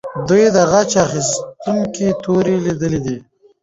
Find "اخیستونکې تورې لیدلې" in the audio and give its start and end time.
1.05-3.17